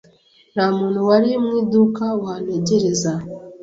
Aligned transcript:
Nta 0.53 0.65
muntu 0.77 0.99
wari 1.09 1.29
mu 1.43 1.51
iduka 1.61 2.05
wantegereza 2.21 3.11